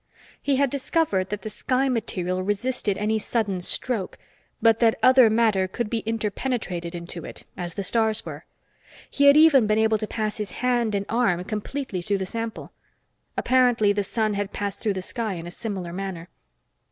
He 0.41 0.55
had 0.55 0.71
discovered 0.71 1.29
that 1.29 1.43
the 1.43 1.49
sky 1.51 1.87
material 1.87 2.41
resisted 2.41 2.97
any 2.97 3.19
sudden 3.19 3.61
stroke, 3.61 4.17
but 4.59 4.79
that 4.79 4.97
other 5.03 5.29
matter 5.29 5.67
could 5.67 5.91
be 5.91 5.99
interpenetrated 6.07 6.95
into 6.95 7.23
it, 7.23 7.43
as 7.55 7.75
the 7.75 7.83
stars 7.83 8.25
were. 8.25 8.43
He 9.11 9.25
had 9.25 9.37
even 9.37 9.67
been 9.67 9.77
able 9.77 9.99
to 9.99 10.07
pass 10.07 10.37
his 10.37 10.53
hand 10.63 10.95
and 10.95 11.05
arm 11.07 11.43
completely 11.43 12.01
through 12.01 12.17
the 12.17 12.25
sample. 12.25 12.71
Apparently 13.37 13.93
the 13.93 14.01
sun 14.01 14.33
had 14.33 14.51
passed 14.51 14.81
through 14.81 14.93
the 14.93 15.03
sky 15.03 15.35
in 15.35 15.45
a 15.45 15.51
similar 15.51 15.93
manner. 15.93 16.29